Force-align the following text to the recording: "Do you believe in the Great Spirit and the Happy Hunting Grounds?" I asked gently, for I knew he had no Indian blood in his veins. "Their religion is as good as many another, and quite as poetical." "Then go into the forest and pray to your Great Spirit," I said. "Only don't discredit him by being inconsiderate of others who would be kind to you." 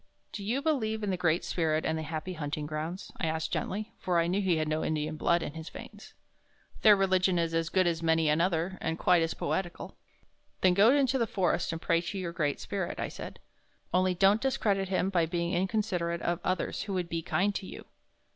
"Do 0.31 0.43
you 0.43 0.63
believe 0.63 1.03
in 1.03 1.11
the 1.11 1.15
Great 1.15 1.43
Spirit 1.45 1.85
and 1.85 1.95
the 1.95 2.01
Happy 2.01 2.33
Hunting 2.33 2.65
Grounds?" 2.65 3.11
I 3.17 3.27
asked 3.27 3.51
gently, 3.53 3.91
for 3.99 4.17
I 4.17 4.25
knew 4.25 4.41
he 4.41 4.57
had 4.57 4.67
no 4.67 4.83
Indian 4.83 5.15
blood 5.15 5.43
in 5.43 5.53
his 5.53 5.69
veins. 5.69 6.15
"Their 6.81 6.95
religion 6.95 7.37
is 7.37 7.53
as 7.53 7.69
good 7.69 7.85
as 7.85 8.01
many 8.01 8.27
another, 8.27 8.79
and 8.81 8.97
quite 8.97 9.21
as 9.21 9.35
poetical." 9.35 9.95
"Then 10.61 10.73
go 10.73 10.89
into 10.89 11.19
the 11.19 11.27
forest 11.27 11.71
and 11.71 11.79
pray 11.79 12.01
to 12.01 12.17
your 12.17 12.33
Great 12.33 12.59
Spirit," 12.59 12.99
I 12.99 13.09
said. 13.09 13.37
"Only 13.93 14.15
don't 14.15 14.41
discredit 14.41 14.89
him 14.89 15.11
by 15.11 15.27
being 15.27 15.53
inconsiderate 15.53 16.23
of 16.23 16.39
others 16.43 16.81
who 16.81 16.93
would 16.95 17.07
be 17.07 17.21
kind 17.21 17.53
to 17.53 17.67
you." 17.67 17.85